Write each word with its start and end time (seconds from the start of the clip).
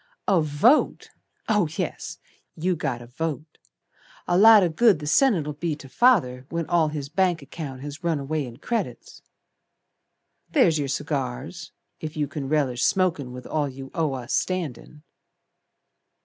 "A 0.27 0.41
vote! 0.41 1.11
Oh, 1.47 1.67
yes, 1.77 2.17
you 2.55 2.75
got 2.75 3.03
a 3.03 3.05
vote! 3.05 3.59
A 4.27 4.35
lot 4.35 4.63
o' 4.63 4.69
good 4.69 4.97
the 4.97 5.05
Senate'll 5.05 5.53
be 5.53 5.75
to 5.75 5.87
Father 5.87 6.47
When 6.49 6.65
all 6.65 6.87
his 6.87 7.07
bank 7.07 7.43
account 7.43 7.81
Has 7.81 8.03
run 8.03 8.17
away 8.17 8.47
in 8.47 8.57
credits. 8.57 9.21
There's 10.49 10.79
your 10.79 10.87
cigars, 10.87 11.71
If 11.99 12.17
you 12.17 12.27
can 12.27 12.49
relish 12.49 12.83
smokin' 12.83 13.31
With 13.31 13.45
all 13.45 13.69
you 13.69 13.91
owe 13.93 14.13
us 14.15 14.33
standin'." 14.33 15.03